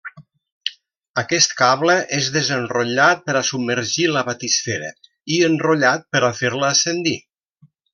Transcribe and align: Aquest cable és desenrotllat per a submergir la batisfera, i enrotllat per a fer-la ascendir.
Aquest 1.23 1.53
cable 1.59 1.97
és 2.21 2.31
desenrotllat 2.39 3.23
per 3.29 3.37
a 3.37 3.45
submergir 3.53 4.09
la 4.17 4.27
batisfera, 4.33 4.93
i 5.37 5.41
enrotllat 5.53 6.13
per 6.17 6.27
a 6.33 6.37
fer-la 6.45 6.75
ascendir. 6.77 7.19